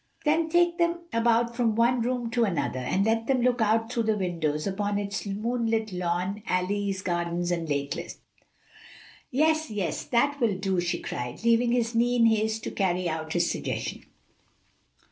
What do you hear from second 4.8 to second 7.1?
its moonlit lawn, alleys,